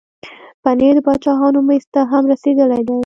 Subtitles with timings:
[0.63, 2.97] پنېر د باچاهانو مېز ته هم رسېدلی دی.